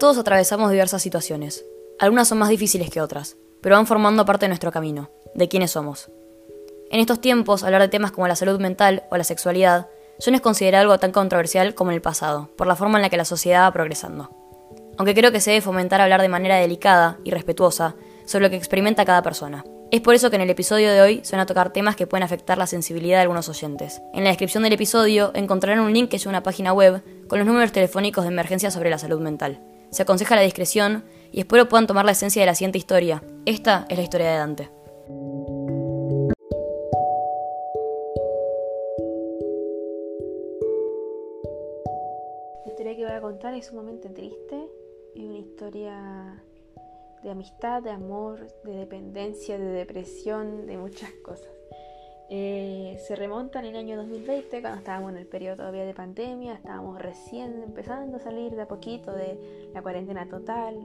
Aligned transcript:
Todos 0.00 0.16
atravesamos 0.16 0.70
diversas 0.70 1.02
situaciones. 1.02 1.66
Algunas 1.98 2.26
son 2.26 2.38
más 2.38 2.48
difíciles 2.48 2.88
que 2.88 3.02
otras, 3.02 3.36
pero 3.60 3.76
van 3.76 3.86
formando 3.86 4.24
parte 4.24 4.46
de 4.46 4.48
nuestro 4.48 4.72
camino, 4.72 5.10
de 5.34 5.46
quiénes 5.46 5.72
somos. 5.72 6.10
En 6.90 7.00
estos 7.00 7.20
tiempos, 7.20 7.64
hablar 7.64 7.82
de 7.82 7.88
temas 7.88 8.10
como 8.10 8.26
la 8.26 8.34
salud 8.34 8.58
mental 8.58 9.02
o 9.10 9.18
la 9.18 9.24
sexualidad 9.24 9.88
ya 10.18 10.30
no 10.30 10.36
es 10.36 10.40
considerado 10.40 10.84
algo 10.84 10.98
tan 10.98 11.12
controversial 11.12 11.74
como 11.74 11.90
en 11.90 11.96
el 11.96 12.00
pasado, 12.00 12.48
por 12.56 12.66
la 12.66 12.76
forma 12.76 12.96
en 12.96 13.02
la 13.02 13.10
que 13.10 13.18
la 13.18 13.26
sociedad 13.26 13.64
va 13.64 13.74
progresando. 13.74 14.30
Aunque 14.96 15.14
creo 15.14 15.32
que 15.32 15.40
se 15.42 15.50
debe 15.50 15.60
fomentar 15.60 16.00
hablar 16.00 16.22
de 16.22 16.28
manera 16.30 16.56
delicada 16.56 17.18
y 17.22 17.30
respetuosa 17.32 17.94
sobre 18.24 18.44
lo 18.44 18.50
que 18.50 18.56
experimenta 18.56 19.04
cada 19.04 19.20
persona. 19.22 19.66
Es 19.90 20.00
por 20.00 20.14
eso 20.14 20.30
que 20.30 20.36
en 20.36 20.42
el 20.42 20.50
episodio 20.50 20.90
de 20.90 21.02
hoy 21.02 21.22
van 21.30 21.40
a 21.40 21.46
tocar 21.46 21.74
temas 21.74 21.96
que 21.96 22.06
pueden 22.06 22.24
afectar 22.24 22.56
la 22.56 22.66
sensibilidad 22.66 23.18
de 23.18 23.22
algunos 23.22 23.50
oyentes. 23.50 24.00
En 24.14 24.24
la 24.24 24.30
descripción 24.30 24.62
del 24.62 24.72
episodio 24.72 25.30
encontrarán 25.34 25.80
un 25.80 25.92
link 25.92 26.08
que 26.08 26.16
es 26.16 26.24
una 26.24 26.42
página 26.42 26.72
web 26.72 27.02
con 27.28 27.38
los 27.38 27.46
números 27.46 27.72
telefónicos 27.72 28.24
de 28.24 28.30
emergencia 28.30 28.70
sobre 28.70 28.88
la 28.88 28.96
salud 28.96 29.20
mental. 29.20 29.60
Se 29.90 30.02
aconseja 30.02 30.36
la 30.36 30.42
discreción 30.42 31.04
y 31.32 31.40
espero 31.40 31.68
puedan 31.68 31.86
tomar 31.86 32.04
la 32.04 32.12
esencia 32.12 32.42
de 32.42 32.46
la 32.46 32.54
siguiente 32.54 32.78
historia. 32.78 33.22
Esta 33.44 33.86
es 33.88 33.96
la 33.96 34.04
historia 34.04 34.30
de 34.30 34.36
Dante. 34.36 34.70
La 42.64 42.70
historia 42.70 42.96
que 42.96 43.04
voy 43.04 43.14
a 43.14 43.20
contar 43.20 43.54
es 43.54 43.66
sumamente 43.66 44.08
triste. 44.10 44.68
Es 45.14 45.22
una 45.24 45.38
historia 45.38 46.44
de 47.24 47.30
amistad, 47.30 47.82
de 47.82 47.90
amor, 47.90 48.46
de 48.62 48.72
dependencia, 48.72 49.58
de 49.58 49.66
depresión, 49.66 50.66
de 50.66 50.78
muchas 50.78 51.10
cosas. 51.24 51.59
Eh, 52.32 52.96
se 53.08 53.16
remonta 53.16 53.58
en 53.58 53.64
el 53.64 53.76
año 53.76 53.96
2020, 53.96 54.60
cuando 54.60 54.78
estábamos 54.78 55.10
en 55.10 55.18
el 55.18 55.26
periodo 55.26 55.56
todavía 55.56 55.84
de 55.84 55.94
pandemia, 55.94 56.54
estábamos 56.54 57.02
recién 57.02 57.60
empezando 57.64 58.18
a 58.18 58.20
salir 58.20 58.54
de 58.54 58.62
a 58.62 58.68
poquito 58.68 59.12
de 59.12 59.68
la 59.74 59.82
cuarentena 59.82 60.28
total. 60.28 60.76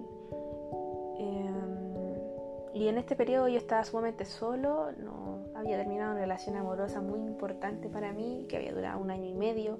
Em, 1.20 2.74
y 2.74 2.88
en 2.88 2.98
este 2.98 3.16
periodo 3.16 3.48
yo 3.48 3.60
estaba 3.60 3.84
sumamente 3.84 4.26
solo, 4.26 4.92
no 4.94 5.46
había 5.54 5.78
terminado 5.78 6.14
una 6.14 6.22
relación 6.22 6.56
amorosa 6.56 7.00
muy 7.00 7.20
importante 7.20 7.90
para 7.90 8.12
mí, 8.12 8.48
que 8.50 8.58
había 8.58 8.74
durado 8.74 9.00
un 9.00 9.12
año 9.12 9.30
y 9.30 9.36
medio 9.36 9.78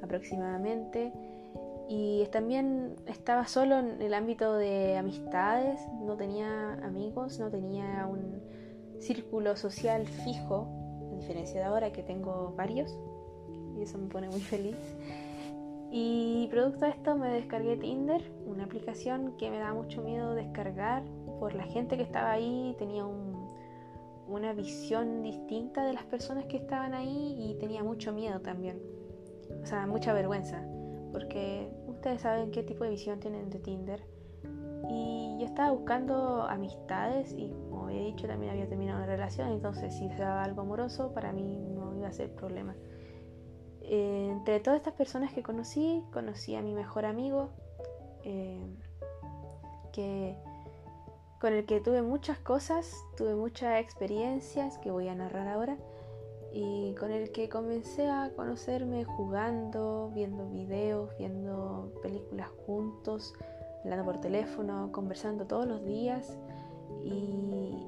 aproximadamente. 0.00 1.12
Y 1.88 2.26
también 2.30 2.94
estaba 3.06 3.48
solo 3.48 3.80
en 3.80 4.00
el 4.00 4.14
ámbito 4.14 4.54
de 4.54 4.96
amistades, 4.96 5.80
no 6.00 6.16
tenía 6.16 6.74
amigos, 6.74 7.40
no 7.40 7.50
tenía 7.50 8.06
un 8.08 8.40
círculo 9.00 9.56
social 9.56 10.06
fijo 10.06 10.77
diferencia 11.18 11.60
de 11.60 11.66
ahora 11.66 11.92
que 11.92 12.02
tengo 12.02 12.54
varios 12.56 12.98
y 13.76 13.82
eso 13.82 13.98
me 13.98 14.08
pone 14.08 14.28
muy 14.28 14.40
feliz. 14.40 14.76
Y 15.90 16.48
producto 16.50 16.84
de 16.84 16.90
esto 16.90 17.16
me 17.16 17.28
descargué 17.30 17.76
Tinder, 17.76 18.22
una 18.46 18.64
aplicación 18.64 19.36
que 19.38 19.50
me 19.50 19.58
da 19.58 19.72
mucho 19.72 20.02
miedo 20.02 20.34
descargar 20.34 21.02
por 21.40 21.54
la 21.54 21.64
gente 21.64 21.96
que 21.96 22.02
estaba 22.02 22.32
ahí, 22.32 22.74
tenía 22.78 23.06
una 24.26 24.52
visión 24.52 25.22
distinta 25.22 25.84
de 25.86 25.94
las 25.94 26.04
personas 26.04 26.44
que 26.46 26.58
estaban 26.58 26.92
ahí 26.92 27.36
y 27.38 27.58
tenía 27.58 27.82
mucho 27.82 28.12
miedo 28.12 28.40
también, 28.40 28.82
o 29.62 29.66
sea, 29.66 29.86
mucha 29.86 30.12
vergüenza, 30.12 30.62
porque 31.10 31.70
ustedes 31.86 32.20
saben 32.20 32.50
qué 32.50 32.62
tipo 32.62 32.84
de 32.84 32.90
visión 32.90 33.18
tienen 33.18 33.48
de 33.48 33.58
Tinder. 33.58 34.17
Y 34.88 35.36
yo 35.40 35.46
estaba 35.46 35.72
buscando 35.72 36.42
amistades 36.42 37.34
y 37.36 37.50
como 37.70 37.90
he 37.90 38.04
dicho 38.04 38.26
también 38.26 38.52
había 38.52 38.68
terminado 38.68 38.98
una 38.98 39.06
relación, 39.06 39.48
entonces 39.50 39.94
si 39.94 40.08
se 40.08 40.16
daba 40.16 40.44
algo 40.44 40.62
amoroso 40.62 41.12
para 41.12 41.32
mí 41.32 41.56
no 41.56 41.94
iba 41.96 42.08
a 42.08 42.12
ser 42.12 42.30
problema. 42.34 42.74
Eh, 43.82 44.28
entre 44.30 44.60
todas 44.60 44.78
estas 44.78 44.94
personas 44.94 45.32
que 45.32 45.42
conocí, 45.42 46.04
conocí 46.12 46.54
a 46.54 46.62
mi 46.62 46.74
mejor 46.74 47.06
amigo, 47.06 47.50
eh, 48.22 48.62
que, 49.92 50.36
con 51.40 51.54
el 51.54 51.64
que 51.64 51.80
tuve 51.80 52.02
muchas 52.02 52.38
cosas, 52.38 52.94
tuve 53.16 53.34
muchas 53.34 53.80
experiencias 53.80 54.76
que 54.78 54.90
voy 54.90 55.08
a 55.08 55.14
narrar 55.14 55.48
ahora, 55.48 55.78
y 56.52 56.94
con 56.96 57.10
el 57.10 57.32
que 57.32 57.48
comencé 57.48 58.10
a 58.10 58.30
conocerme 58.36 59.04
jugando, 59.04 60.10
viendo 60.14 60.48
videos, 60.50 61.10
viendo 61.18 61.92
películas 62.02 62.50
juntos, 62.66 63.34
hablando 63.84 64.04
por 64.04 64.20
teléfono, 64.20 64.90
conversando 64.92 65.46
todos 65.46 65.66
los 65.66 65.84
días 65.84 66.38
y 67.04 67.86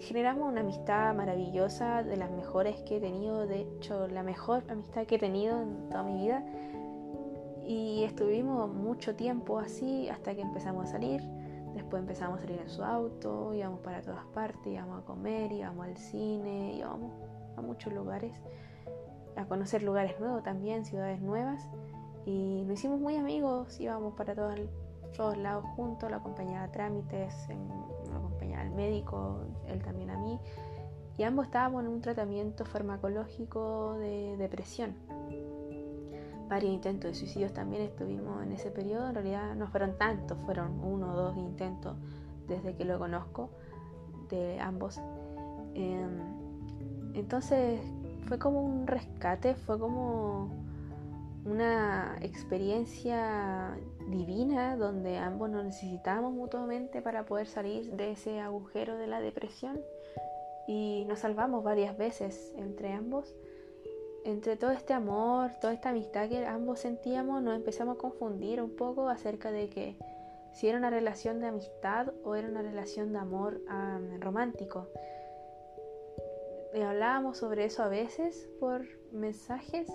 generamos 0.00 0.48
una 0.48 0.60
amistad 0.60 1.14
maravillosa, 1.14 2.02
de 2.02 2.16
las 2.16 2.30
mejores 2.30 2.80
que 2.82 2.96
he 2.96 3.00
tenido, 3.00 3.46
de 3.46 3.60
hecho 3.60 4.08
la 4.08 4.22
mejor 4.22 4.64
amistad 4.68 5.06
que 5.06 5.16
he 5.16 5.18
tenido 5.18 5.62
en 5.62 5.88
toda 5.88 6.02
mi 6.02 6.22
vida. 6.22 6.44
Y 7.66 8.02
estuvimos 8.04 8.72
mucho 8.72 9.14
tiempo 9.14 9.58
así 9.58 10.08
hasta 10.08 10.34
que 10.34 10.40
empezamos 10.40 10.86
a 10.86 10.92
salir. 10.92 11.22
Después 11.74 12.00
empezamos 12.00 12.38
a 12.38 12.42
salir 12.42 12.58
en 12.60 12.68
su 12.68 12.82
auto, 12.82 13.54
íbamos 13.54 13.80
para 13.80 14.02
todas 14.02 14.24
partes, 14.34 14.72
íbamos 14.72 15.02
a 15.02 15.06
comer, 15.06 15.52
íbamos 15.52 15.86
al 15.86 15.96
cine, 15.96 16.74
íbamos 16.74 17.12
a 17.56 17.60
muchos 17.60 17.92
lugares, 17.92 18.34
a 19.36 19.44
conocer 19.46 19.82
lugares 19.82 20.18
nuevos 20.18 20.42
también, 20.42 20.84
ciudades 20.84 21.20
nuevas. 21.20 21.68
Y 22.26 22.64
nos 22.66 22.80
hicimos 22.80 23.00
muy 23.00 23.16
amigos, 23.16 23.78
íbamos 23.78 24.14
para 24.14 24.34
todas 24.34 24.58
todos 25.12 25.36
lados 25.36 25.64
juntos, 25.76 26.10
la 26.10 26.18
acompañaba 26.18 26.64
a 26.64 26.72
trámites, 26.72 27.34
la 28.10 28.16
acompañaba 28.16 28.62
al 28.62 28.70
médico, 28.70 29.40
él 29.66 29.82
también 29.82 30.10
a 30.10 30.18
mí, 30.18 30.38
y 31.18 31.22
ambos 31.22 31.46
estábamos 31.46 31.84
en 31.84 31.90
un 31.90 32.00
tratamiento 32.00 32.64
farmacológico 32.64 33.94
de 33.98 34.36
depresión. 34.38 34.94
Varios 36.48 36.72
intentos 36.72 37.12
de 37.12 37.14
suicidios 37.14 37.52
también 37.52 37.82
estuvimos 37.82 38.42
en 38.42 38.52
ese 38.52 38.70
periodo, 38.70 39.08
en 39.08 39.14
realidad 39.14 39.54
no 39.54 39.66
fueron 39.68 39.96
tantos, 39.98 40.38
fueron 40.38 40.80
uno 40.82 41.12
o 41.12 41.16
dos 41.16 41.36
intentos 41.36 41.96
desde 42.48 42.74
que 42.74 42.84
lo 42.84 42.98
conozco 42.98 43.50
de 44.30 44.58
ambos. 44.60 44.98
Em, 45.74 46.18
entonces 47.14 47.80
fue 48.26 48.38
como 48.38 48.62
un 48.62 48.86
rescate, 48.86 49.54
fue 49.54 49.78
como 49.78 50.48
una 51.44 52.16
experiencia 52.20 53.76
divina 54.10 54.76
donde 54.76 55.18
ambos 55.18 55.50
nos 55.50 55.64
necesitamos 55.64 56.32
mutuamente 56.32 57.02
para 57.02 57.24
poder 57.24 57.46
salir 57.46 57.92
de 57.92 58.12
ese 58.12 58.40
agujero 58.40 58.96
de 58.96 59.06
la 59.06 59.20
depresión 59.20 59.80
y 60.66 61.04
nos 61.08 61.20
salvamos 61.20 61.64
varias 61.64 61.96
veces 61.96 62.52
entre 62.56 62.92
ambos. 62.92 63.34
Entre 64.24 64.56
todo 64.56 64.70
este 64.70 64.92
amor, 64.92 65.52
toda 65.60 65.72
esta 65.72 65.90
amistad 65.90 66.28
que 66.28 66.44
ambos 66.44 66.80
sentíamos, 66.80 67.42
nos 67.42 67.56
empezamos 67.56 67.96
a 67.96 67.98
confundir 67.98 68.60
un 68.60 68.76
poco 68.76 69.08
acerca 69.08 69.50
de 69.50 69.68
que 69.70 69.96
si 70.52 70.68
era 70.68 70.78
una 70.78 70.90
relación 70.90 71.40
de 71.40 71.46
amistad 71.46 72.12
o 72.24 72.34
era 72.34 72.48
una 72.48 72.62
relación 72.62 73.12
de 73.12 73.18
amor 73.18 73.60
romántico. 74.18 74.88
Y 76.74 76.80
hablábamos 76.82 77.38
sobre 77.38 77.64
eso 77.64 77.82
a 77.82 77.88
veces 77.88 78.48
por 78.60 78.82
mensajes 79.10 79.88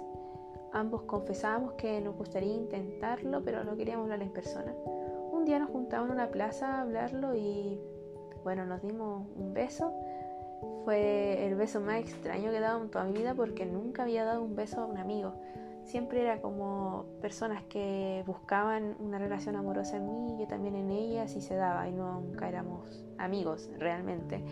Ambos 0.76 1.04
confesábamos 1.04 1.76
que 1.76 2.02
nos 2.02 2.18
gustaría 2.18 2.54
intentarlo, 2.54 3.42
pero 3.46 3.64
no 3.64 3.78
queríamos 3.78 4.04
hablar 4.04 4.22
en 4.22 4.34
persona. 4.34 4.74
Un 5.32 5.46
día 5.46 5.58
nos 5.58 5.70
juntamos 5.70 6.10
en 6.10 6.16
una 6.16 6.28
plaza 6.32 6.68
a 6.68 6.82
hablarlo 6.82 7.34
y 7.34 7.80
bueno, 8.44 8.66
nos 8.66 8.82
dimos 8.82 9.26
un 9.38 9.54
beso. 9.54 9.94
Fue 10.84 11.48
el 11.48 11.56
beso 11.56 11.80
más 11.80 12.02
extraño 12.02 12.52
que 12.52 12.58
he 12.58 12.60
dado 12.60 12.84
en 12.84 12.90
toda 12.90 13.06
mi 13.06 13.14
vida 13.14 13.34
porque 13.34 13.66
nunca 13.66 14.04
había 14.04 14.26
dado 14.26 14.44
un 14.44 14.58
beso 14.58 14.82
a 14.82 14.86
un 14.86 14.98
amigo. 14.98 15.36
Siempre 15.86 16.22
era 16.22 16.42
como 16.42 17.06
personas 17.22 17.64
que 17.70 18.26
buscaban 18.28 18.98
una 19.00 19.18
relación 19.18 19.56
amorosa 19.56 19.96
en 19.96 20.12
mí, 20.12 20.36
yo 20.38 20.46
también 20.46 20.76
en 20.76 20.92
ellas 20.92 21.38
y 21.38 21.42
se 21.42 21.56
daba 21.56 21.88
y 21.88 21.94
nunca 21.94 22.50
éramos 22.50 23.06
amigos 23.18 23.72
realmente. 23.80 24.44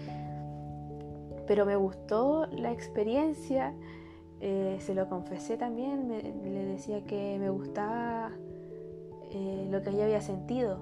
Pero 1.47 1.65
me 1.65 1.75
gustó 1.75 2.45
la 2.45 2.71
experiencia 2.71 3.73
eh, 4.45 4.77
se 4.81 4.93
lo 4.93 5.07
confesé 5.07 5.55
también, 5.55 6.09
le 6.09 6.65
decía 6.65 7.05
que 7.05 7.37
me 7.39 7.49
gustaba 7.49 8.29
eh, 9.31 9.69
lo 9.71 9.81
que 9.81 9.93
yo 9.93 10.03
había 10.03 10.19
sentido 10.19 10.79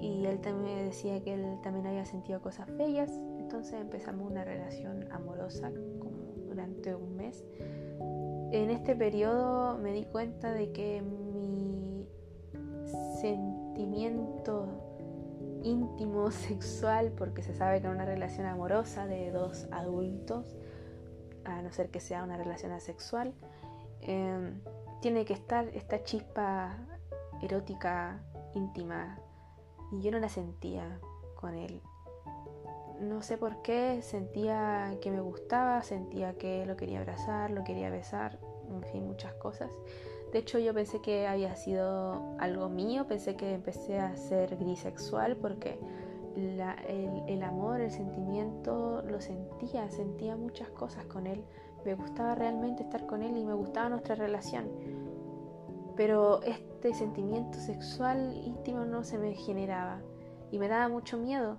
y 0.00 0.24
él 0.24 0.40
también 0.40 0.76
me 0.76 0.84
decía 0.84 1.22
que 1.22 1.34
él 1.34 1.58
también 1.62 1.86
había 1.86 2.06
sentido 2.06 2.40
cosas 2.40 2.74
bellas, 2.74 3.10
entonces 3.38 3.74
empezamos 3.74 4.30
una 4.30 4.44
relación 4.44 5.12
amorosa 5.12 5.70
como 5.98 6.16
durante 6.48 6.94
un 6.94 7.16
mes. 7.16 7.44
En 8.50 8.70
este 8.70 8.96
periodo 8.96 9.76
me 9.76 9.92
di 9.92 10.06
cuenta 10.06 10.50
de 10.50 10.72
que 10.72 11.02
mi 11.02 12.08
sentimiento 13.20 14.68
íntimo 15.64 16.30
sexual, 16.30 17.12
porque 17.14 17.42
se 17.42 17.52
sabe 17.52 17.82
que 17.82 17.88
en 17.88 17.92
una 17.92 18.06
relación 18.06 18.46
amorosa 18.46 19.06
de 19.06 19.30
dos 19.32 19.68
adultos, 19.70 20.56
a 21.44 21.62
no 21.62 21.72
ser 21.72 21.90
que 21.90 22.00
sea 22.00 22.22
una 22.22 22.36
relación 22.36 22.72
asexual, 22.72 23.34
em, 24.00 24.60
tiene 25.00 25.24
que 25.24 25.34
estar 25.34 25.68
esta 25.68 26.02
chispa 26.02 26.76
erótica 27.42 28.22
íntima 28.54 29.18
y 29.92 30.02
yo 30.02 30.10
no 30.10 30.18
la 30.18 30.28
sentía 30.28 30.98
con 31.34 31.54
él. 31.54 31.82
No 33.00 33.22
sé 33.22 33.36
por 33.36 33.62
qué, 33.62 34.00
sentía 34.02 34.96
que 35.02 35.10
me 35.10 35.20
gustaba, 35.20 35.82
sentía 35.82 36.38
que 36.38 36.64
lo 36.64 36.76
quería 36.76 37.00
abrazar, 37.00 37.50
lo 37.50 37.64
quería 37.64 37.90
besar, 37.90 38.38
en 38.70 38.82
fin, 38.84 39.06
muchas 39.06 39.34
cosas. 39.34 39.70
De 40.32 40.38
hecho, 40.38 40.58
yo 40.58 40.74
pensé 40.74 41.00
que 41.00 41.26
había 41.26 41.54
sido 41.54 42.36
algo 42.38 42.68
mío, 42.68 43.06
pensé 43.06 43.36
que 43.36 43.54
empecé 43.54 43.98
a 43.98 44.16
ser 44.16 44.56
grisexual 44.56 45.36
porque 45.36 45.78
el, 46.36 46.60
el, 47.28 47.42
amor, 47.42 47.80
el 47.80 47.90
sentimiento, 47.90 49.02
lo 49.02 49.20
sentía, 49.20 49.88
sentía 49.90 50.36
muchas 50.36 50.68
cosas 50.70 51.04
con 51.06 51.26
él. 51.26 51.44
Me 51.84 51.94
gustaba 51.94 52.34
realmente 52.34 52.82
estar 52.82 53.06
con 53.06 53.22
él 53.22 53.36
y 53.36 53.44
me 53.44 53.54
gustaba 53.54 53.88
nuestra 53.88 54.14
relación. 54.14 54.68
Pero 55.96 56.42
este 56.42 56.92
sentimiento 56.94 57.58
sexual 57.58 58.36
íntimo 58.44 58.84
no 58.84 59.04
se 59.04 59.18
me 59.18 59.34
generaba 59.34 60.00
y 60.50 60.58
me 60.58 60.68
daba 60.68 60.88
mucho 60.88 61.18
miedo 61.18 61.58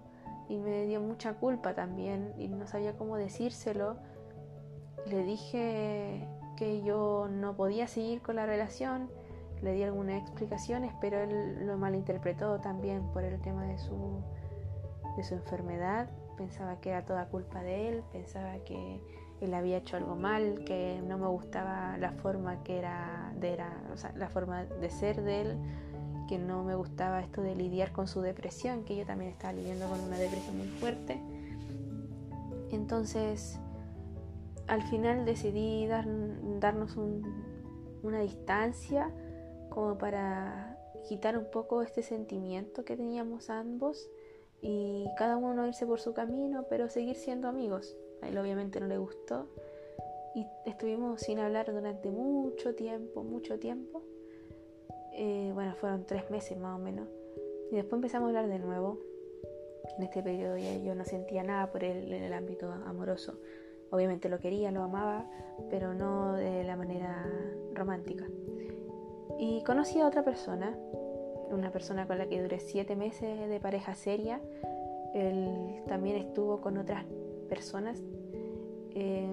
y 0.50 0.58
me 0.58 0.86
dio 0.86 1.02
mucha 1.02 1.34
culpa 1.36 1.74
también 1.74 2.34
y 2.38 2.48
no 2.48 2.68
sabía 2.68 2.98
cómo 2.98 3.18
decírselo. 3.18 3.98
Le 5.08 5.24
dije 5.24 6.28
que 6.58 6.82
yo 6.84 7.28
no 7.30 7.56
podía 7.56 7.88
seguir 7.88 8.22
con 8.22 8.36
la 8.36 8.46
relación, 8.46 9.10
le 9.62 9.74
di 9.74 9.84
algunas 9.84 10.22
explicaciones, 10.22 10.94
pero 11.00 11.20
él 11.20 11.66
lo 11.66 11.78
malinterpretó 11.78 12.60
también 12.60 13.04
por 13.14 13.24
el 13.24 13.40
tema 13.42 13.64
de 13.64 13.78
su, 13.78 14.22
de 15.16 15.24
su 15.24 15.36
enfermedad. 15.36 16.10
Pensaba 16.38 16.80
que 16.82 16.90
era 16.90 17.06
toda 17.06 17.28
culpa 17.30 17.62
de 17.62 17.90
él, 17.90 18.04
pensaba 18.12 18.58
que 18.66 19.00
él 19.42 19.54
había 19.54 19.78
hecho 19.78 19.98
algo 19.98 20.16
mal, 20.16 20.64
que 20.66 21.02
no 21.06 21.18
me 21.18 21.28
gustaba 21.28 21.98
la 21.98 22.12
forma 22.12 22.64
que 22.64 22.78
era, 22.78 23.34
de 23.40 23.54
era 23.54 23.82
la 24.16 24.30
forma 24.30 24.66
de 24.66 24.90
ser 24.90 25.22
de 25.22 25.42
él, 25.42 25.58
que 26.28 26.38
no 26.38 26.64
me 26.64 26.76
gustaba 26.76 27.22
esto 27.22 27.42
de 27.42 27.56
lidiar 27.56 27.92
con 27.92 28.08
su 28.08 28.22
depresión, 28.22 28.84
que 28.84 28.96
yo 28.96 29.06
también 29.06 29.32
estaba 29.32 29.54
lidiando 29.54 29.88
con 29.88 30.00
una 30.00 30.18
depresión 30.18 30.58
muy 30.58 30.68
fuerte. 30.68 31.22
Entonces, 32.72 33.60
al 34.68 34.82
final 34.84 35.26
decidí 35.26 35.86
darnos 35.88 36.98
una 36.98 38.20
distancia 38.20 39.12
como 39.70 39.98
para 39.98 40.78
quitar 41.08 41.38
un 41.38 41.50
poco 41.52 41.82
este 41.82 42.02
sentimiento 42.02 42.84
que 42.84 42.98
teníamos 42.98 43.50
ambos 43.50 44.10
y 44.68 45.06
cada 45.16 45.38
uno 45.38 45.68
irse 45.68 45.86
por 45.86 46.00
su 46.00 46.16
camino, 46.16 46.66
pero 46.68 46.90
seguir 46.90 47.16
siendo 47.18 47.48
amigos. 47.48 47.96
A 48.24 48.30
él 48.30 48.38
obviamente 48.40 48.80
no 48.80 48.88
le 48.88 48.98
gustó 48.98 49.48
y 50.34 50.48
estuvimos 50.66 51.22
sin 51.22 51.38
hablar 51.38 51.72
durante 51.72 52.10
mucho 52.10 52.74
tiempo, 52.74 53.24
mucho 53.24 53.60
tiempo. 53.60 54.02
Eh, 55.14 55.52
bueno, 55.54 55.76
fueron 55.76 56.06
tres 56.08 56.32
meses 56.32 56.58
más 56.58 56.80
o 56.80 56.82
menos. 56.82 57.08
Y 57.72 57.76
después 57.76 58.00
empezamos 58.00 58.26
a 58.26 58.30
hablar 58.30 58.48
de 58.48 58.58
nuevo. 58.58 58.98
En 60.00 60.04
este 60.04 60.24
periodo 60.24 60.58
yo 60.58 60.96
no 60.96 61.06
sentía 61.06 61.44
nada 61.44 61.72
por 61.72 61.84
él 61.84 62.12
en 62.12 62.24
el 62.24 62.34
ámbito 62.34 62.72
amoroso. 62.72 63.40
Obviamente 63.92 64.30
lo 64.30 64.40
quería, 64.40 64.72
lo 64.72 64.82
amaba, 64.82 65.30
pero 65.70 65.94
no 65.94 66.34
de 66.34 66.64
la 66.64 66.76
manera 66.76 67.24
romántica. 67.76 68.26
Y 69.38 69.64
conocí 69.64 70.02
a 70.02 70.08
otra 70.08 70.24
persona, 70.24 70.76
una 71.52 71.72
persona 71.72 72.08
con 72.08 72.18
la 72.18 72.28
que 72.28 72.42
duré 72.42 72.60
siete 72.60 72.96
meses 72.96 73.50
de 73.50 73.60
pareja 73.60 73.96
seria. 73.96 74.40
Él 75.14 75.82
también 75.88 76.18
estuvo 76.18 76.62
con 76.62 76.78
otras 76.78 77.06
personas, 77.50 78.02
eh, 78.94 79.28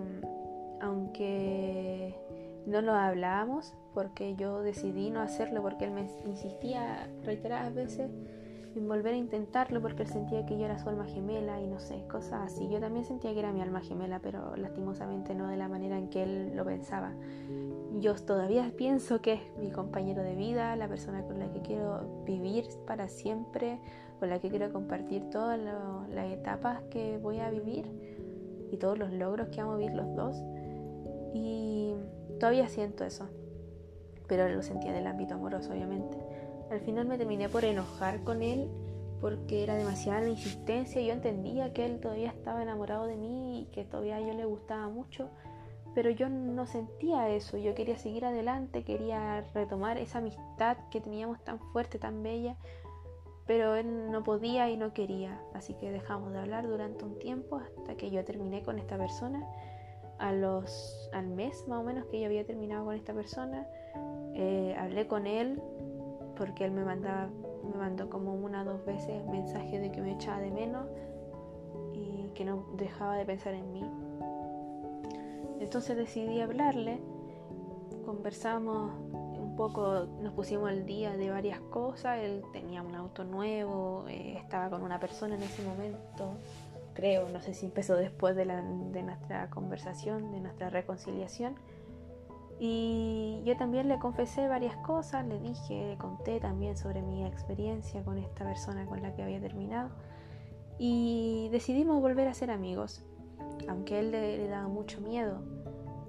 aunque 0.80 2.14
no 2.66 2.80
lo 2.80 2.92
hablábamos, 2.92 3.74
porque 3.94 4.34
yo 4.36 4.62
decidí 4.62 5.10
no 5.10 5.20
hacerlo, 5.20 5.62
porque 5.62 5.84
él 5.84 5.90
me 5.90 6.06
insistía 6.24 7.08
reiteradas 7.24 7.74
veces 7.74 8.10
volver 8.80 9.14
a 9.14 9.16
intentarlo 9.16 9.80
porque 9.80 10.02
él 10.02 10.08
sentía 10.08 10.46
que 10.46 10.58
yo 10.58 10.64
era 10.64 10.78
su 10.78 10.88
alma 10.88 11.04
gemela 11.04 11.60
y 11.60 11.66
no 11.66 11.78
sé, 11.80 12.04
cosas 12.10 12.52
así. 12.52 12.68
Yo 12.68 12.80
también 12.80 13.04
sentía 13.04 13.32
que 13.32 13.38
era 13.38 13.52
mi 13.52 13.60
alma 13.60 13.80
gemela, 13.80 14.20
pero 14.20 14.56
lastimosamente 14.56 15.34
no 15.34 15.48
de 15.48 15.56
la 15.56 15.68
manera 15.68 15.98
en 15.98 16.08
que 16.08 16.22
él 16.22 16.56
lo 16.56 16.64
pensaba. 16.64 17.12
Yo 18.00 18.14
todavía 18.14 18.72
pienso 18.76 19.20
que 19.20 19.34
es 19.34 19.40
mi 19.58 19.70
compañero 19.70 20.22
de 20.22 20.34
vida, 20.34 20.74
la 20.76 20.88
persona 20.88 21.22
con 21.22 21.38
la 21.38 21.50
que 21.50 21.60
quiero 21.60 22.24
vivir 22.24 22.64
para 22.86 23.08
siempre, 23.08 23.78
con 24.18 24.30
la 24.30 24.38
que 24.38 24.48
quiero 24.48 24.72
compartir 24.72 25.28
todas 25.30 25.58
las 25.58 26.32
etapas 26.32 26.82
que 26.90 27.18
voy 27.18 27.40
a 27.40 27.50
vivir 27.50 27.86
y 28.70 28.78
todos 28.78 28.98
los 28.98 29.12
logros 29.12 29.48
que 29.48 29.60
vamos 29.60 29.74
a 29.74 29.78
vivir 29.78 29.94
los 29.94 30.14
dos. 30.14 30.42
Y 31.34 31.94
todavía 32.40 32.68
siento 32.68 33.04
eso, 33.04 33.28
pero 34.26 34.48
lo 34.48 34.62
sentía 34.62 34.92
del 34.92 35.06
ámbito 35.06 35.34
amoroso, 35.34 35.72
obviamente. 35.72 36.31
Al 36.72 36.80
final 36.80 37.04
me 37.06 37.18
terminé 37.18 37.50
por 37.50 37.66
enojar 37.66 38.24
con 38.24 38.42
él 38.42 38.66
porque 39.20 39.62
era 39.62 39.74
demasiada 39.74 40.22
la 40.22 40.30
insistencia. 40.30 41.02
Yo 41.02 41.12
entendía 41.12 41.74
que 41.74 41.84
él 41.84 42.00
todavía 42.00 42.30
estaba 42.30 42.62
enamorado 42.62 43.06
de 43.06 43.16
mí 43.16 43.60
y 43.60 43.64
que 43.66 43.84
todavía 43.84 44.20
yo 44.20 44.32
le 44.32 44.46
gustaba 44.46 44.88
mucho, 44.88 45.28
pero 45.94 46.08
yo 46.08 46.30
no 46.30 46.64
sentía 46.64 47.28
eso. 47.28 47.58
Yo 47.58 47.74
quería 47.74 47.98
seguir 47.98 48.24
adelante, 48.24 48.84
quería 48.84 49.42
retomar 49.52 49.98
esa 49.98 50.18
amistad 50.18 50.78
que 50.90 51.02
teníamos 51.02 51.44
tan 51.44 51.58
fuerte, 51.58 51.98
tan 51.98 52.22
bella, 52.22 52.56
pero 53.46 53.76
él 53.76 54.10
no 54.10 54.24
podía 54.24 54.70
y 54.70 54.78
no 54.78 54.94
quería. 54.94 55.42
Así 55.52 55.74
que 55.74 55.92
dejamos 55.92 56.32
de 56.32 56.38
hablar 56.38 56.66
durante 56.66 57.04
un 57.04 57.18
tiempo 57.18 57.58
hasta 57.58 57.96
que 57.96 58.10
yo 58.10 58.24
terminé 58.24 58.62
con 58.62 58.78
esta 58.78 58.96
persona. 58.96 59.46
A 60.18 60.32
los, 60.32 61.10
al 61.12 61.26
mes 61.26 61.68
más 61.68 61.80
o 61.80 61.82
menos 61.82 62.06
que 62.06 62.18
yo 62.18 62.26
había 62.26 62.46
terminado 62.46 62.86
con 62.86 62.94
esta 62.94 63.12
persona, 63.12 63.66
eh, 64.34 64.74
hablé 64.78 65.06
con 65.06 65.26
él 65.26 65.60
porque 66.36 66.64
él 66.64 66.70
me 66.72 66.84
mandaba, 66.84 67.28
me 67.64 67.76
mandó 67.76 68.08
como 68.10 68.34
una 68.34 68.62
o 68.62 68.64
dos 68.64 68.84
veces 68.84 69.24
mensaje 69.26 69.78
de 69.78 69.90
que 69.90 70.00
me 70.00 70.12
echaba 70.12 70.40
de 70.40 70.50
menos 70.50 70.86
y 71.92 72.30
que 72.34 72.44
no 72.44 72.66
dejaba 72.76 73.16
de 73.16 73.24
pensar 73.24 73.54
en 73.54 73.72
mí. 73.72 73.84
Entonces 75.60 75.96
decidí 75.96 76.40
hablarle, 76.40 77.00
conversamos 78.04 78.92
un 79.12 79.54
poco, 79.56 80.06
nos 80.20 80.32
pusimos 80.32 80.68
al 80.70 80.86
día 80.86 81.16
de 81.16 81.30
varias 81.30 81.60
cosas, 81.60 82.18
él 82.20 82.42
tenía 82.52 82.82
un 82.82 82.94
auto 82.94 83.24
nuevo, 83.24 84.06
eh, 84.08 84.38
estaba 84.38 84.70
con 84.70 84.82
una 84.82 84.98
persona 84.98 85.36
en 85.36 85.42
ese 85.42 85.62
momento, 85.62 86.38
creo, 86.94 87.28
no 87.28 87.40
sé 87.40 87.54
si 87.54 87.66
empezó 87.66 87.96
después 87.96 88.34
de, 88.34 88.44
la, 88.44 88.62
de 88.62 89.02
nuestra 89.02 89.50
conversación, 89.50 90.32
de 90.32 90.40
nuestra 90.40 90.70
reconciliación 90.70 91.54
y 92.58 93.42
yo 93.44 93.56
también 93.56 93.88
le 93.88 93.98
confesé 93.98 94.46
varias 94.48 94.76
cosas, 94.78 95.26
le 95.26 95.40
dije, 95.40 95.88
le 95.88 95.96
conté 95.96 96.38
también 96.40 96.76
sobre 96.76 97.02
mi 97.02 97.24
experiencia 97.24 98.04
con 98.04 98.18
esta 98.18 98.44
persona 98.44 98.86
con 98.86 99.02
la 99.02 99.14
que 99.14 99.22
había 99.22 99.40
terminado. 99.40 99.90
Y 100.78 101.48
decidimos 101.50 102.00
volver 102.00 102.28
a 102.28 102.34
ser 102.34 102.50
amigos, 102.50 103.04
aunque 103.68 103.98
él 103.98 104.10
le, 104.10 104.48
daba 104.48 104.68
mucho 104.68 105.00
miedo, 105.00 105.42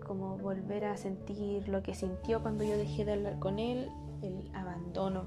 como 0.06 0.38
volver 0.38 0.86
a 0.86 0.98
sentir 0.98 1.68
lo 1.68 1.82
que 1.84 1.96
sintió 1.96 2.42
cuando 2.42 2.64
yo 2.64 2.78
dejé 2.78 3.06
de 3.06 3.14
hablar 3.14 3.40
con 3.40 3.60
él, 3.60 3.90
el 4.22 4.50
abandono. 4.54 5.26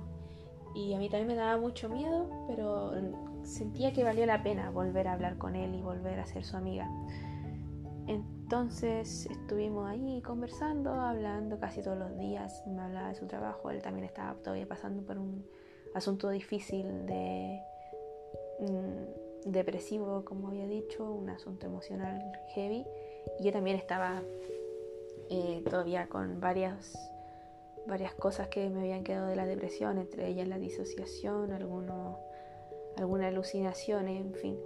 Y 0.75 0.95
a 0.95 0.99
mí 0.99 1.09
también 1.09 1.29
me 1.29 1.35
daba 1.35 1.59
mucho 1.61 1.89
miedo, 1.89 2.29
pero 2.49 2.93
sentía 3.43 3.93
que 3.93 4.05
valía 4.05 4.27
la 4.27 4.43
pena 4.43 4.71
volver 4.71 5.09
a 5.09 5.15
hablar 5.15 5.39
con 5.39 5.57
él 5.57 5.75
y 5.75 5.81
volver 5.81 6.21
a 6.21 6.27
ser 6.27 6.45
su 6.45 6.57
amiga. 6.57 6.89
Estuvimos 8.49 9.89
ahí 9.89 10.23
conversando, 10.23 10.93
hablando 10.93 11.59
casi 11.59 11.83
todos 11.83 11.99
los 11.99 12.17
días. 12.17 12.65
Me 12.67 12.81
hablaba 12.81 13.09
de 13.09 13.17
su 13.17 13.27
trabajo, 13.27 13.71
él 13.71 13.83
también 13.83 14.05
estaba 14.05 14.35
todavía 14.35 14.69
pasando 14.69 15.03
por 15.03 15.19
un 15.19 15.45
asunto 15.95 16.31
difícil 16.31 17.07
de 17.07 17.61
mm, 18.61 19.51
depresivo, 19.51 20.25
como 20.25 20.49
había 20.49 20.69
dicho, 20.69 21.11
un 21.13 21.29
asunto 21.29 21.67
emocional 21.67 22.23
heavy. 22.55 22.87
Y 23.41 23.45
yo 23.45 23.53
también 23.53 23.77
estaba 23.77 24.23
eh, 25.29 25.63
todavía 25.69 26.09
con 26.09 26.39
varias, 26.39 26.97
varias 27.89 28.15
cosas 28.15 28.47
que 28.47 28.71
me 28.71 28.81
habían 28.81 29.03
quedado 29.03 29.27
de 29.27 29.35
la 29.35 29.47
depresión, 29.47 29.99
entre 29.99 30.29
ellas 30.29 30.47
la 30.47 30.59
disociación, 30.59 31.51
algunos, 31.53 32.17
alguna 32.97 33.27
alucinación, 33.27 34.07
en 34.07 34.35
fin. 34.35 34.57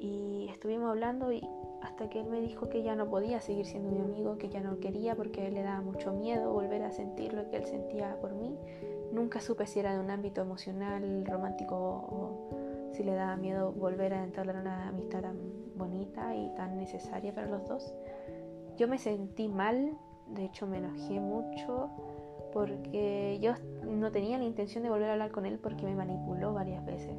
Y 0.00 0.48
estuvimos 0.50 0.90
hablando 0.90 1.32
y 1.32 1.48
hasta 1.82 2.08
que 2.08 2.20
él 2.20 2.26
me 2.26 2.40
dijo 2.40 2.68
que 2.68 2.82
ya 2.82 2.94
no 2.94 3.08
podía 3.08 3.40
seguir 3.40 3.66
siendo 3.66 3.90
mi 3.90 4.00
amigo, 4.00 4.38
que 4.38 4.48
ya 4.48 4.60
no 4.60 4.78
quería 4.80 5.14
porque 5.14 5.50
le 5.50 5.62
daba 5.62 5.80
mucho 5.80 6.12
miedo 6.12 6.52
volver 6.52 6.82
a 6.82 6.90
sentir 6.90 7.32
lo 7.32 7.48
que 7.48 7.56
él 7.56 7.66
sentía 7.66 8.18
por 8.20 8.34
mí. 8.34 8.56
Nunca 9.12 9.40
supe 9.40 9.66
si 9.66 9.80
era 9.80 9.94
de 9.94 10.00
un 10.00 10.10
ámbito 10.10 10.40
emocional, 10.40 11.24
romántico 11.26 11.76
o 11.76 12.90
si 12.92 13.04
le 13.04 13.14
daba 13.14 13.36
miedo 13.36 13.72
volver 13.72 14.14
a 14.14 14.24
entablar 14.24 14.56
una 14.56 14.88
amistad 14.88 15.22
tan 15.22 15.36
bonita 15.76 16.34
y 16.34 16.50
tan 16.54 16.76
necesaria 16.76 17.34
para 17.34 17.46
los 17.46 17.66
dos. 17.68 17.94
Yo 18.76 18.88
me 18.88 18.98
sentí 18.98 19.48
mal, 19.48 19.96
de 20.28 20.44
hecho 20.44 20.66
me 20.66 20.78
enojé 20.78 21.20
mucho 21.20 21.90
porque 22.52 23.38
yo 23.40 23.52
no 23.86 24.10
tenía 24.10 24.38
la 24.38 24.44
intención 24.44 24.82
de 24.82 24.90
volver 24.90 25.10
a 25.10 25.12
hablar 25.12 25.30
con 25.30 25.46
él 25.46 25.58
porque 25.58 25.84
me 25.84 25.94
manipuló 25.94 26.54
varias 26.54 26.84
veces. 26.84 27.16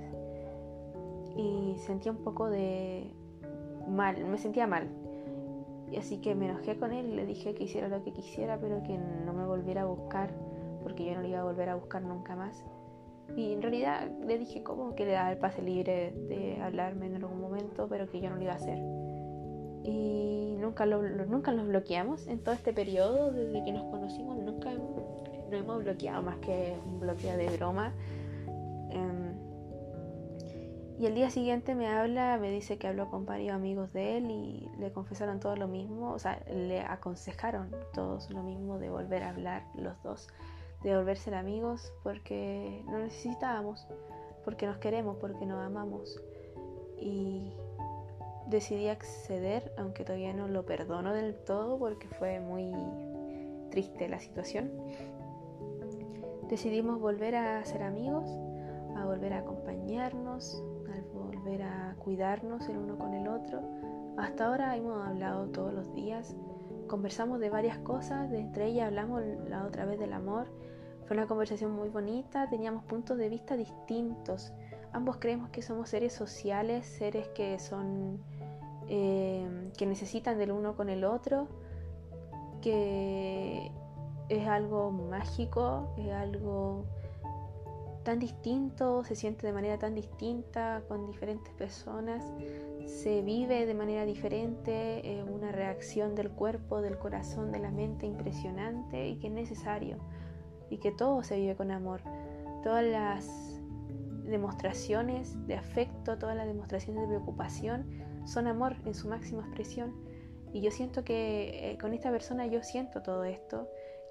Y 1.35 1.75
sentía 1.77 2.11
un 2.11 2.23
poco 2.23 2.49
de 2.49 3.11
mal, 3.87 4.23
me 4.25 4.37
sentía 4.37 4.67
mal. 4.67 4.87
Y 5.91 5.97
así 5.97 6.17
que 6.17 6.35
me 6.35 6.49
enojé 6.49 6.77
con 6.77 6.91
él 6.91 7.15
le 7.15 7.25
dije 7.25 7.53
que 7.53 7.63
hiciera 7.63 7.87
lo 7.87 8.03
que 8.03 8.11
quisiera, 8.11 8.57
pero 8.59 8.83
que 8.83 8.97
no 8.97 9.33
me 9.33 9.45
volviera 9.45 9.83
a 9.83 9.85
buscar, 9.85 10.31
porque 10.83 11.05
yo 11.05 11.15
no 11.15 11.21
le 11.21 11.29
iba 11.29 11.39
a 11.39 11.43
volver 11.43 11.69
a 11.69 11.75
buscar 11.75 12.01
nunca 12.01 12.35
más. 12.35 12.63
Y 13.35 13.53
en 13.53 13.61
realidad 13.61 14.09
le 14.25 14.37
dije 14.37 14.63
como 14.63 14.95
que 14.95 15.05
le 15.05 15.11
daba 15.11 15.31
el 15.31 15.37
pase 15.37 15.61
libre 15.61 16.13
de 16.29 16.61
hablarme 16.61 17.07
en 17.07 17.15
algún 17.15 17.41
momento, 17.41 17.87
pero 17.89 18.09
que 18.09 18.21
yo 18.21 18.29
no 18.29 18.35
lo 18.37 18.43
iba 18.43 18.53
a 18.53 18.55
hacer. 18.55 18.77
Y 19.83 20.55
nunca, 20.59 20.85
lo, 20.85 21.01
nunca 21.01 21.51
nos 21.51 21.67
bloqueamos 21.67 22.27
en 22.27 22.39
todo 22.39 22.53
este 22.53 22.73
periodo, 22.73 23.31
desde 23.31 23.63
que 23.63 23.71
nos 23.71 23.83
conocimos, 23.85 24.37
nunca 24.37 24.71
no 24.73 25.57
hemos 25.57 25.83
bloqueado 25.83 26.21
más 26.21 26.37
que 26.37 26.75
un 26.85 26.99
bloqueo 26.99 27.37
de 27.37 27.49
broma. 27.57 27.93
Em, 28.89 29.26
y 30.99 31.05
el 31.05 31.13
día 31.13 31.29
siguiente 31.29 31.75
me 31.75 31.87
habla, 31.87 32.39
me 32.39 32.49
dice 32.49 32.79
que 32.79 32.87
habló 32.87 33.09
con 33.11 33.25
varios 33.25 33.53
amigos 33.53 33.93
de 33.93 34.17
él 34.17 34.31
y 34.31 34.67
le 34.79 34.91
confesaron 34.91 35.39
todo 35.39 35.55
lo 35.55 35.67
mismo, 35.67 36.11
o 36.11 36.17
sea, 36.17 36.41
le 36.51 36.81
aconsejaron 36.81 37.69
todos 37.93 38.31
lo 38.31 38.41
mismo 38.41 38.79
de 38.79 38.89
volver 38.89 39.21
a 39.21 39.29
hablar 39.29 39.63
los 39.75 40.01
dos, 40.01 40.27
de 40.81 40.97
volver 40.97 41.17
amigos 41.35 41.93
porque 42.01 42.83
no 42.87 42.97
necesitábamos, 42.97 43.85
porque 44.43 44.65
nos 44.65 44.77
queremos, 44.77 45.17
porque 45.17 45.45
nos 45.45 45.63
amamos. 45.63 46.19
Y 46.99 47.53
decidí 48.47 48.87
acceder, 48.87 49.71
aunque 49.77 50.03
todavía 50.03 50.33
no 50.33 50.47
lo 50.47 50.65
perdono 50.65 51.13
del 51.13 51.35
todo 51.35 51.77
porque 51.77 52.07
fue 52.07 52.39
muy 52.39 52.73
triste 53.69 54.09
la 54.09 54.19
situación. 54.19 54.71
Decidimos 56.49 56.99
volver 56.99 57.35
a 57.35 57.63
ser 57.65 57.83
amigos, 57.83 58.27
a 58.95 59.05
volver 59.05 59.33
a 59.33 59.39
acompañarnos, 59.39 60.63
a 61.55 61.95
cuidarnos 61.99 62.67
el 62.67 62.77
uno 62.77 62.97
con 62.97 63.13
el 63.13 63.27
otro. 63.27 63.61
Hasta 64.17 64.47
ahora 64.47 64.75
hemos 64.75 65.05
hablado 65.07 65.47
todos 65.47 65.73
los 65.73 65.93
días, 65.93 66.35
conversamos 66.87 67.39
de 67.39 67.49
varias 67.49 67.77
cosas, 67.79 68.29
de 68.29 68.39
entre 68.39 68.65
ellas 68.67 68.87
hablamos 68.87 69.21
la 69.47 69.65
otra 69.65 69.85
vez 69.85 69.99
del 69.99 70.13
amor. 70.13 70.47
Fue 71.05 71.15
una 71.15 71.27
conversación 71.27 71.71
muy 71.71 71.89
bonita, 71.89 72.49
teníamos 72.49 72.83
puntos 72.83 73.17
de 73.17 73.29
vista 73.29 73.55
distintos. 73.55 74.51
Ambos 74.91 75.17
creemos 75.17 75.49
que 75.49 75.61
somos 75.61 75.89
seres 75.89 76.13
sociales, 76.13 76.85
seres 76.85 77.27
que 77.29 77.59
son 77.59 78.19
eh, 78.89 79.71
que 79.77 79.85
necesitan 79.85 80.37
del 80.37 80.51
uno 80.51 80.75
con 80.75 80.89
el 80.89 81.03
otro, 81.03 81.47
que 82.61 83.71
es 84.29 84.47
algo 84.47 84.91
mágico, 84.91 85.93
es 85.97 86.11
algo 86.11 86.85
tan 88.07 88.19
distinto, 88.19 89.03
se 89.03 89.17
siente 89.17 89.45
de 89.45 89.51
manera 89.51 89.77
tan 89.77 89.93
distinta 89.93 90.81
con 90.87 91.05
diferentes 91.05 91.53
personas, 91.55 92.23
se 92.85 93.21
vive 93.21 93.65
de 93.65 93.73
manera 93.73 94.05
diferente, 94.05 95.21
una 95.29 95.51
reacción 95.51 96.15
del 96.15 96.31
cuerpo, 96.31 96.81
del 96.81 96.97
corazón, 96.97 97.51
de 97.51 97.59
la 97.59 97.69
mente 97.69 98.05
impresionante 98.05 99.09
y 99.09 99.17
que 99.17 99.27
es 99.27 99.33
necesario 99.33 99.97
y 100.69 100.77
que 100.77 100.93
todo 100.93 101.21
se 101.21 101.35
vive 101.35 101.57
con 101.57 101.69
amor. 101.69 101.99
Todas 102.63 102.85
las 102.85 103.59
demostraciones 104.23 105.45
de 105.45 105.55
afecto, 105.57 106.17
todas 106.17 106.37
las 106.37 106.47
demostraciones 106.47 107.01
de 107.01 107.07
preocupación 107.09 107.89
son 108.25 108.47
amor 108.47 108.77
en 108.85 108.93
su 108.93 109.09
máxima 109.09 109.41
expresión. 109.41 109.93
Y 110.53 110.61
yo 110.61 110.71
siento 110.71 111.03
que 111.03 111.71
eh, 111.71 111.77
con 111.77 111.93
esta 111.93 112.09
persona 112.09 112.47
yo 112.47 112.63
siento 112.63 113.01
todo 113.01 113.25
esto, 113.25 113.67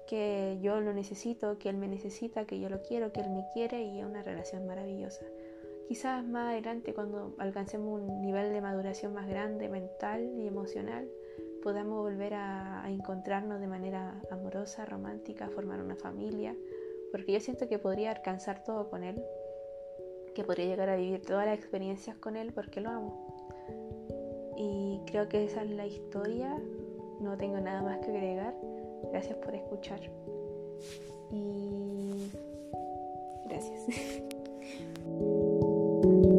que 0.07 0.57
yo 0.61 0.79
lo 0.79 0.93
necesito, 0.93 1.57
que 1.59 1.69
él 1.69 1.77
me 1.77 1.87
necesita, 1.87 2.45
que 2.45 2.59
yo 2.59 2.69
lo 2.69 2.81
quiero, 2.81 3.11
que 3.11 3.21
él 3.21 3.29
me 3.29 3.45
quiere 3.53 3.83
y 3.83 3.99
es 3.99 4.05
una 4.05 4.23
relación 4.23 4.65
maravillosa. 4.65 5.25
Quizás 5.87 6.25
más 6.25 6.51
adelante 6.51 6.93
cuando 6.93 7.35
alcancemos 7.37 8.01
un 8.01 8.21
nivel 8.21 8.51
de 8.51 8.61
maduración 8.61 9.13
más 9.13 9.27
grande, 9.27 9.69
mental 9.69 10.31
y 10.37 10.47
emocional, 10.47 11.07
podamos 11.61 11.99
volver 11.99 12.33
a, 12.33 12.83
a 12.83 12.91
encontrarnos 12.91 13.59
de 13.59 13.67
manera 13.67 14.21
amorosa, 14.31 14.85
romántica, 14.85 15.49
formar 15.49 15.81
una 15.81 15.95
familia, 15.95 16.55
porque 17.11 17.33
yo 17.33 17.39
siento 17.39 17.67
que 17.67 17.79
podría 17.79 18.11
alcanzar 18.11 18.63
todo 18.63 18.89
con 18.89 19.03
él, 19.03 19.23
que 20.35 20.43
podría 20.43 20.65
llegar 20.65 20.89
a 20.89 20.97
vivir 20.97 21.21
todas 21.21 21.45
las 21.45 21.57
experiencias 21.57 22.17
con 22.17 22.35
él 22.35 22.53
porque 22.53 22.81
lo 22.81 22.89
amo. 22.89 23.27
Y 24.57 25.01
creo 25.05 25.29
que 25.29 25.45
esa 25.45 25.63
es 25.63 25.69
la 25.69 25.85
historia. 25.85 26.59
No 27.21 27.37
tengo 27.37 27.59
nada 27.59 27.81
más 27.83 27.99
que 27.99 28.11
agregar. 28.11 28.55
Gracias 29.11 29.37
por 29.37 29.55
escuchar. 29.55 29.99
Y 31.31 32.31
gracias. 33.45 33.81